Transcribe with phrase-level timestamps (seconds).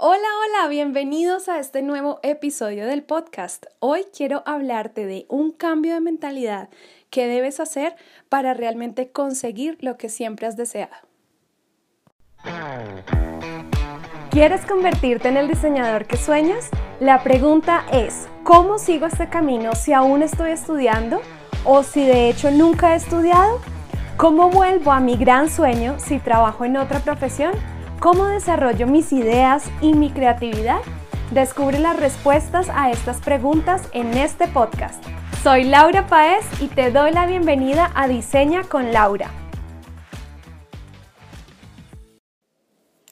[0.00, 3.66] Hola, hola, bienvenidos a este nuevo episodio del podcast.
[3.80, 6.68] Hoy quiero hablarte de un cambio de mentalidad
[7.10, 7.96] que debes hacer
[8.28, 10.94] para realmente conseguir lo que siempre has deseado.
[14.30, 16.70] ¿Quieres convertirte en el diseñador que sueñas?
[17.00, 21.20] La pregunta es, ¿cómo sigo este camino si aún estoy estudiando
[21.64, 23.60] o si de hecho nunca he estudiado?
[24.16, 27.50] ¿Cómo vuelvo a mi gran sueño si trabajo en otra profesión?
[28.00, 30.78] ¿Cómo desarrollo mis ideas y mi creatividad?
[31.32, 35.02] Descubre las respuestas a estas preguntas en este podcast.
[35.42, 39.32] Soy Laura Paez y te doy la bienvenida a Diseña con Laura.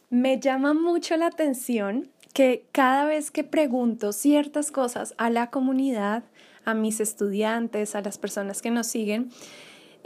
[0.08, 6.22] Me llama mucho la atención que cada vez que pregunto ciertas cosas a la comunidad,
[6.64, 9.30] a mis estudiantes, a las personas que nos siguen,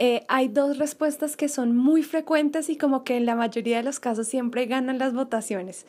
[0.03, 3.83] eh, hay dos respuestas que son muy frecuentes y como que en la mayoría de
[3.83, 5.85] los casos siempre ganan las votaciones.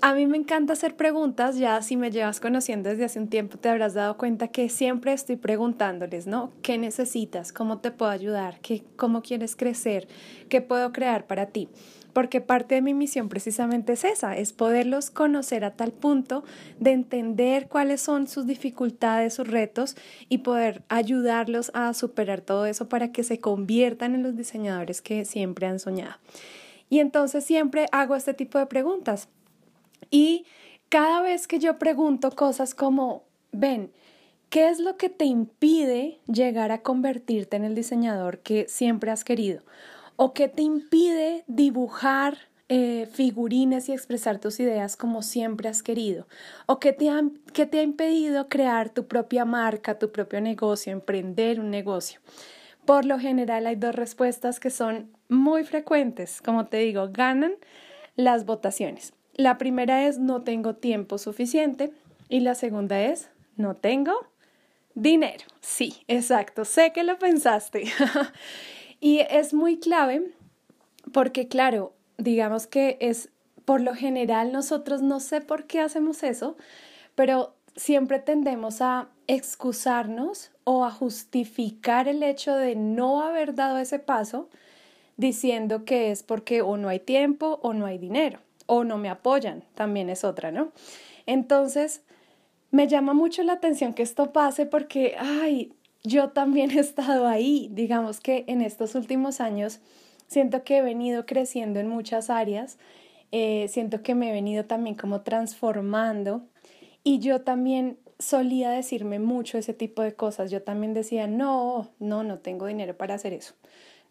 [0.00, 3.58] A mí me encanta hacer preguntas, ya si me llevas conociendo desde hace un tiempo
[3.58, 6.52] te habrás dado cuenta que siempre estoy preguntándoles, ¿no?
[6.62, 7.52] ¿Qué necesitas?
[7.52, 8.60] ¿Cómo te puedo ayudar?
[8.60, 10.06] ¿Qué, ¿Cómo quieres crecer?
[10.48, 11.68] ¿Qué puedo crear para ti?
[12.16, 16.44] Porque parte de mi misión precisamente es esa, es poderlos conocer a tal punto
[16.80, 19.96] de entender cuáles son sus dificultades, sus retos
[20.30, 25.26] y poder ayudarlos a superar todo eso para que se conviertan en los diseñadores que
[25.26, 26.14] siempre han soñado.
[26.88, 29.28] Y entonces siempre hago este tipo de preguntas.
[30.10, 30.46] Y
[30.88, 33.92] cada vez que yo pregunto cosas como, ven,
[34.48, 39.22] ¿qué es lo que te impide llegar a convertirte en el diseñador que siempre has
[39.22, 39.60] querido?
[40.16, 46.26] ¿O qué te impide dibujar eh, figurines y expresar tus ideas como siempre has querido?
[46.66, 50.92] ¿O qué te, ha, qué te ha impedido crear tu propia marca, tu propio negocio,
[50.92, 52.20] emprender un negocio?
[52.86, 56.40] Por lo general hay dos respuestas que son muy frecuentes.
[56.40, 57.54] Como te digo, ganan
[58.14, 59.12] las votaciones.
[59.34, 61.92] La primera es no tengo tiempo suficiente
[62.28, 64.12] y la segunda es no tengo
[64.94, 65.44] dinero.
[65.60, 66.64] Sí, exacto.
[66.64, 67.84] Sé que lo pensaste.
[69.06, 70.32] Y es muy clave
[71.12, 73.28] porque, claro, digamos que es
[73.64, 76.56] por lo general nosotros no sé por qué hacemos eso,
[77.14, 84.00] pero siempre tendemos a excusarnos o a justificar el hecho de no haber dado ese
[84.00, 84.50] paso
[85.16, 89.08] diciendo que es porque o no hay tiempo o no hay dinero o no me
[89.08, 90.72] apoyan, también es otra, ¿no?
[91.26, 92.02] Entonces,
[92.72, 97.68] me llama mucho la atención que esto pase porque, ay, yo también he estado ahí.
[97.72, 99.80] Digamos que en estos últimos años
[100.26, 102.78] siento que he venido creciendo en muchas áreas,
[103.32, 106.42] eh, siento que me he venido también como transformando
[107.02, 110.50] y yo también solía decirme mucho ese tipo de cosas.
[110.50, 113.54] Yo también decía, no, no, no tengo dinero para hacer eso.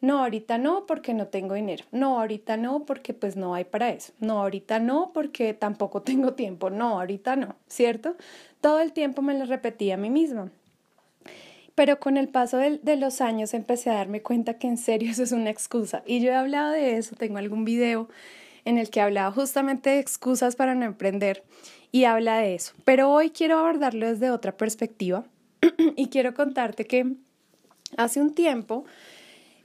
[0.01, 1.85] No, ahorita no porque no tengo dinero.
[1.91, 4.13] No, ahorita no porque pues no hay para eso.
[4.19, 6.69] No, ahorita no porque tampoco tengo tiempo.
[6.69, 8.16] No, ahorita no, ¿cierto?
[8.61, 10.51] Todo el tiempo me lo repetía a mí misma.
[11.75, 15.24] Pero con el paso de, los años empecé a darme cuenta que en serio eso
[15.24, 16.03] es una excusa.
[16.06, 18.09] Y yo he hablado de eso, tengo algún video
[18.63, 21.44] en el que hablaba justamente de excusas para no emprender
[21.91, 22.74] y habla de eso.
[22.85, 25.25] Pero hoy quiero abordarlo desde otra perspectiva
[25.96, 27.14] y quiero contarte que
[27.97, 28.85] hace un tiempo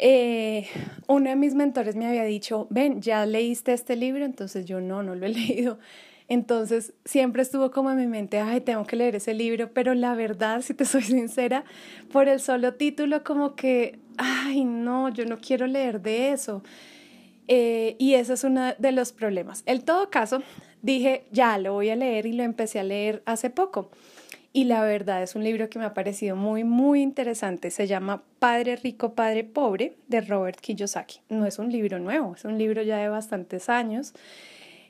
[0.02, 0.66] eh,
[1.08, 4.24] uno de mis mentores me había dicho, ven, ¿ya leíste este libro?
[4.24, 5.78] Entonces yo no, no lo he leído.
[6.30, 10.14] Entonces siempre estuvo como en mi mente, ay, tengo que leer ese libro, pero la
[10.14, 11.64] verdad, si te soy sincera,
[12.12, 16.62] por el solo título como que, ay, no, yo no quiero leer de eso.
[17.48, 19.64] Eh, y ese es uno de los problemas.
[19.66, 20.40] En todo caso,
[20.82, 23.90] dije, ya, lo voy a leer y lo empecé a leer hace poco.
[24.52, 27.72] Y la verdad es un libro que me ha parecido muy, muy interesante.
[27.72, 31.22] Se llama Padre Rico, Padre Pobre de Robert Kiyosaki.
[31.28, 34.12] No es un libro nuevo, es un libro ya de bastantes años.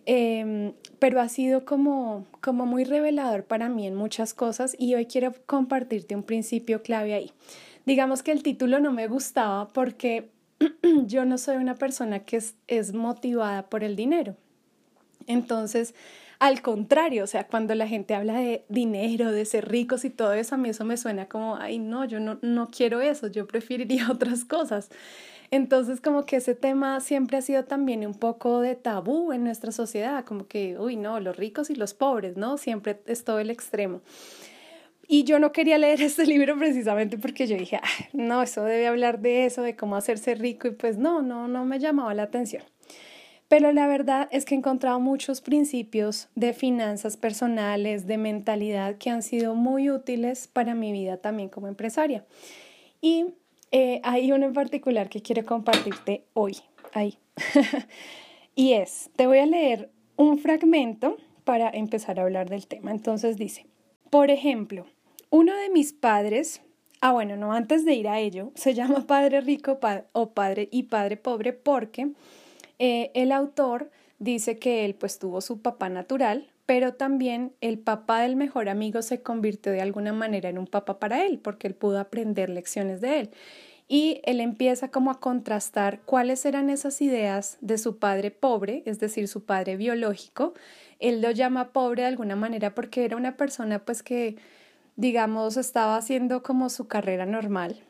[0.07, 5.07] Em, pero ha sido como, como muy revelador para mí en muchas cosas y hoy
[5.07, 7.33] quiero compartirte un principio clave ahí.
[7.87, 10.31] Digamos que el título no me gustaba porque
[11.07, 14.37] yo no soy una persona que es, es motivada por el dinero.
[15.27, 15.95] Entonces,
[16.39, 20.33] al contrario, o sea, cuando la gente habla de dinero, de ser ricos y todo
[20.33, 23.47] eso, a mí eso me suena como, ay, no, yo no, no quiero eso, yo
[23.47, 24.89] preferiría otras cosas.
[25.51, 29.73] Entonces, como que ese tema siempre ha sido también un poco de tabú en nuestra
[29.73, 32.57] sociedad, como que, uy, no, los ricos y los pobres, ¿no?
[32.57, 34.01] Siempre es todo el extremo.
[35.09, 37.81] Y yo no quería leer este libro precisamente porque yo dije,
[38.13, 41.65] no, eso debe hablar de eso, de cómo hacerse rico, y pues no, no, no
[41.65, 42.63] me llamaba la atención.
[43.49, 49.11] Pero la verdad es que he encontrado muchos principios de finanzas personales, de mentalidad que
[49.11, 52.25] han sido muy útiles para mi vida también como empresaria.
[53.01, 53.35] Y
[53.73, 56.57] eh, hay uno en particular que quiero compartirte hoy,
[56.93, 57.19] ahí.
[58.55, 62.91] y es, te voy a leer un fragmento para empezar a hablar del tema.
[62.91, 63.67] Entonces dice,
[64.11, 64.87] por ejemplo,
[65.31, 66.63] uno de mis padres,
[67.01, 69.79] ah bueno, no, antes de ir a ello, se llama Padre Rico
[70.13, 72.11] o Padre y Padre Pobre porque
[72.79, 78.21] eh, el autor dice que él pues tuvo su papá natural, pero también el papá
[78.21, 81.75] del mejor amigo se convirtió de alguna manera en un papá para él porque él
[81.75, 83.31] pudo aprender lecciones de él
[83.89, 89.01] y él empieza como a contrastar cuáles eran esas ideas de su padre pobre, es
[89.01, 90.55] decir, su padre biológico.
[91.01, 94.37] Él lo llama pobre de alguna manera porque era una persona pues que,
[94.95, 97.81] digamos, estaba haciendo como su carrera normal,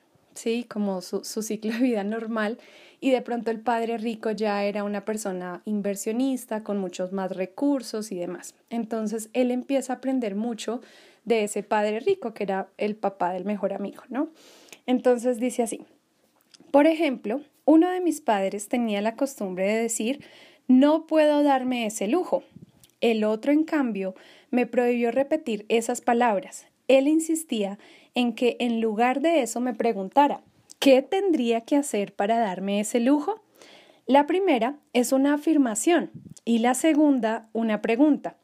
[0.41, 0.65] ¿sí?
[0.69, 2.59] Como su, su ciclo de vida normal
[3.01, 8.11] y de pronto el padre rico ya era una persona inversionista con muchos más recursos
[8.13, 8.55] y demás.
[8.71, 10.81] Entonces él empieza a aprender mucho
[11.25, 14.31] de ese padre rico que era el papá del mejor amigo, ¿no?
[14.87, 15.85] Entonces dice así,
[16.71, 20.25] por ejemplo, uno de mis padres tenía la costumbre de decir,
[20.69, 22.45] no puedo darme ese lujo.
[23.01, 24.15] El otro, en cambio,
[24.51, 26.67] me prohibió repetir esas palabras.
[26.89, 27.79] Él insistía
[28.15, 30.43] en que en lugar de eso me preguntara,
[30.79, 33.43] ¿qué tendría que hacer para darme ese lujo?
[34.07, 36.11] La primera es una afirmación
[36.45, 38.37] y la segunda una pregunta.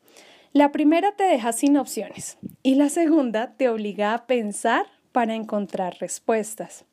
[0.52, 5.96] La primera te deja sin opciones y la segunda te obliga a pensar para encontrar
[6.00, 6.84] respuestas.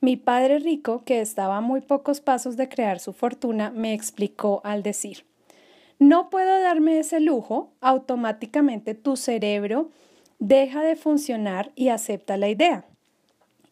[0.00, 4.60] Mi padre rico, que estaba a muy pocos pasos de crear su fortuna, me explicó
[4.64, 5.24] al decir,
[5.98, 9.90] no puedo darme ese lujo, automáticamente tu cerebro
[10.38, 12.84] deja de funcionar y acepta la idea.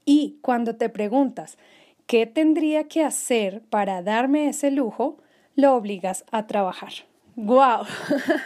[0.05, 1.59] Y cuando te preguntas,
[2.07, 5.19] ¿qué tendría que hacer para darme ese lujo?
[5.57, 6.93] Lo obligas a trabajar.
[7.37, 7.85] ¡Guau!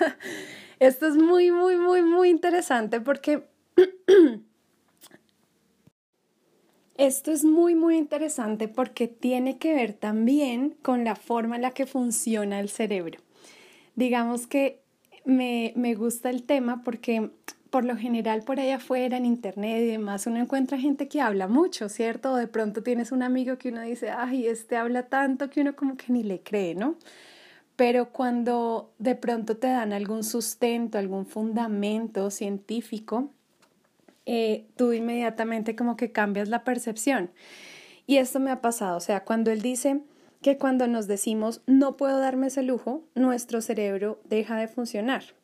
[0.78, 3.42] Esto es muy, muy, muy, muy interesante porque
[6.98, 11.70] Esto es muy, muy interesante porque tiene que ver también con la forma en la
[11.70, 13.20] que funciona el cerebro.
[13.94, 14.82] Digamos que
[15.24, 17.30] me, me gusta el tema porque
[17.70, 21.48] por lo general por allá afuera en internet y demás uno encuentra gente que habla
[21.48, 22.32] mucho, ¿cierto?
[22.32, 25.76] O de pronto tienes un amigo que uno dice, ay, este habla tanto que uno
[25.76, 26.96] como que ni le cree, ¿no?
[27.76, 33.30] Pero cuando de pronto te dan algún sustento, algún fundamento científico,
[34.26, 37.30] eh, tú inmediatamente como que cambias la percepción.
[38.06, 40.00] Y esto me ha pasado, o sea, cuando él dice
[40.42, 45.37] que cuando nos decimos no puedo darme ese lujo, nuestro cerebro deja de funcionar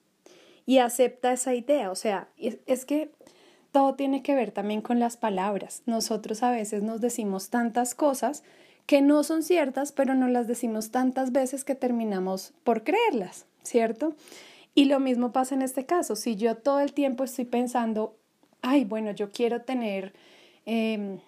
[0.66, 3.10] y acepta esa idea, o sea, es que
[3.74, 5.82] todo tiene que ver también con las palabras.
[5.84, 8.44] Nosotros a veces nos decimos tantas cosas
[8.86, 14.14] que no son ciertas, pero no las decimos tantas veces que terminamos por creerlas, ¿cierto?
[14.74, 16.16] Y lo mismo pasa en este caso.
[16.16, 18.16] Si yo todo el tiempo estoy pensando,
[18.62, 20.12] ay, bueno, yo quiero tener,
[20.66, 21.18] em,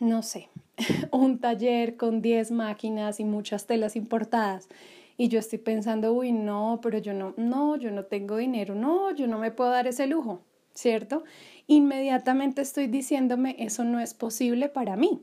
[0.00, 0.48] no sé,
[1.12, 4.68] un taller con 10 máquinas y muchas telas importadas.
[5.16, 9.14] Y yo estoy pensando, uy, no, pero yo no, no, yo no tengo dinero, no,
[9.14, 10.42] yo no me puedo dar ese lujo,
[10.74, 11.24] ¿cierto?
[11.66, 15.22] Inmediatamente estoy diciéndome, eso no es posible para mí.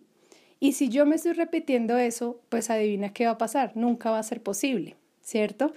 [0.59, 4.19] Y si yo me estoy repitiendo eso, pues adivina qué va a pasar, nunca va
[4.19, 5.73] a ser posible, ¿cierto?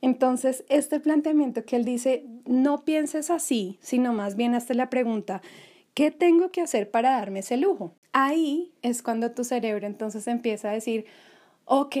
[0.00, 5.42] Entonces, este planteamiento que él dice, no pienses así, sino más bien hazte la pregunta,
[5.92, 7.96] ¿qué tengo que hacer para darme ese lujo?
[8.12, 11.06] Ahí es cuando tu cerebro entonces empieza a decir,
[11.64, 11.96] ok,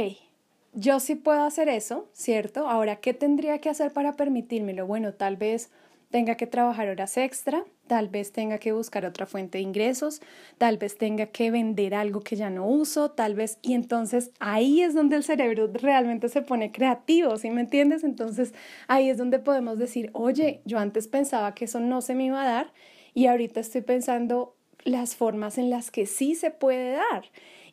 [0.78, 2.68] yo sí puedo hacer eso, ¿cierto?
[2.68, 4.86] Ahora, ¿qué tendría que hacer para permitírmelo?
[4.86, 5.70] Bueno, tal vez
[6.10, 10.22] tenga que trabajar horas extra, tal vez tenga que buscar otra fuente de ingresos,
[10.56, 14.80] tal vez tenga que vender algo que ya no uso, tal vez, y entonces ahí
[14.82, 18.04] es donde el cerebro realmente se pone creativo, ¿sí me entiendes?
[18.04, 18.54] Entonces
[18.86, 22.40] ahí es donde podemos decir, oye, yo antes pensaba que eso no se me iba
[22.40, 22.72] a dar
[23.14, 24.54] y ahorita estoy pensando
[24.84, 27.24] las formas en las que sí se puede dar.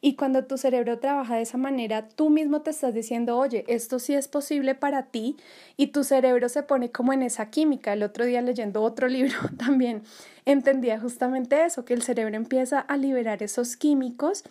[0.05, 3.97] Y cuando tu cerebro trabaja de esa manera, tú mismo te estás diciendo, oye, esto
[3.97, 5.35] sí es posible para ti
[5.77, 7.93] y tu cerebro se pone como en esa química.
[7.93, 10.03] El otro día leyendo otro libro también
[10.45, 14.43] entendía justamente eso, que el cerebro empieza a liberar esos químicos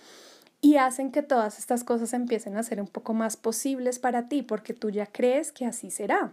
[0.61, 4.42] y hacen que todas estas cosas empiecen a ser un poco más posibles para ti
[4.42, 6.32] porque tú ya crees que así será.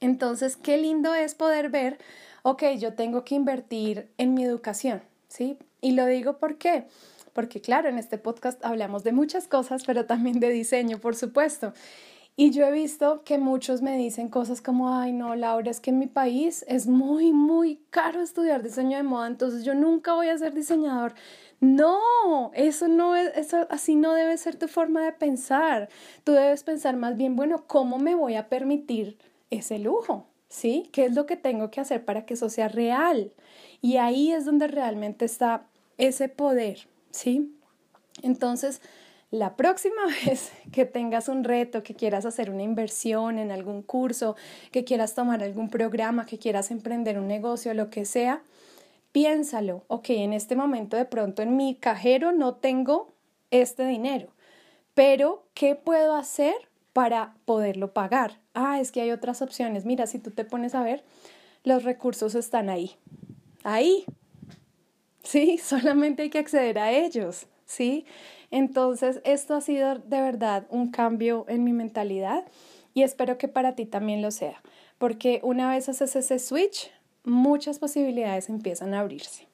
[0.00, 1.98] Entonces, qué lindo es poder ver,
[2.42, 5.58] ok, yo tengo que invertir en mi educación, ¿sí?
[5.82, 6.86] Y lo digo porque
[7.32, 11.72] porque claro, en este podcast hablamos de muchas cosas, pero también de diseño, por supuesto.
[12.36, 15.90] Y yo he visto que muchos me dicen cosas como, ay, no, Laura, es que
[15.90, 20.28] en mi país es muy, muy caro estudiar diseño de moda, entonces yo nunca voy
[20.28, 21.14] a ser diseñador.
[21.60, 25.90] No, eso no es, eso así no debe ser tu forma de pensar.
[26.24, 29.18] Tú debes pensar más bien, bueno, ¿cómo me voy a permitir
[29.50, 30.26] ese lujo?
[30.48, 30.88] ¿Sí?
[30.92, 33.34] ¿Qué es lo que tengo que hacer para que eso sea real?
[33.82, 35.66] Y ahí es donde realmente está
[35.98, 37.54] ese poder, ¿sí?
[38.22, 38.80] Entonces,
[39.30, 44.36] La próxima vez que tengas un reto, que quieras hacer una inversión en algún curso,
[44.72, 48.42] que quieras tomar algún programa, que quieras emprender un negocio, lo que sea,
[49.12, 53.12] piénsalo, ok, en este momento de pronto en mi cajero no tengo
[53.50, 54.28] este dinero,
[54.94, 56.54] pero ¿qué puedo hacer
[56.92, 58.38] para poderlo pagar?
[58.54, 59.84] Ah, es que hay otras opciones.
[59.84, 61.04] Mira, si tú te pones a ver,
[61.64, 62.96] los recursos están ahí.
[63.64, 64.04] Ahí.
[65.22, 67.46] Sí, solamente hay que acceder a ellos.
[67.64, 68.04] Sí.
[68.50, 72.44] Entonces, esto ha sido de verdad un cambio en mi mentalidad
[72.94, 74.60] y espero que para ti también lo sea,
[74.98, 76.90] porque una vez haces ese switch,
[77.22, 79.46] muchas posibilidades empiezan a abrirse.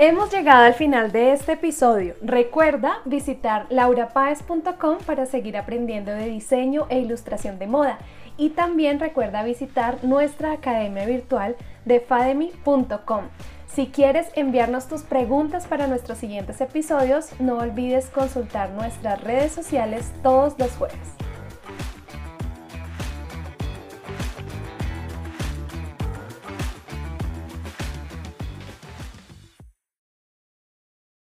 [0.00, 2.14] Hemos llegado al final de este episodio.
[2.22, 7.98] Recuerda visitar laurapaez.com para seguir aprendiendo de diseño e ilustración de moda.
[8.38, 13.24] Y también recuerda visitar nuestra academia virtual de fademy.com.
[13.66, 20.12] Si quieres enviarnos tus preguntas para nuestros siguientes episodios, no olvides consultar nuestras redes sociales
[20.22, 21.27] todos los jueves.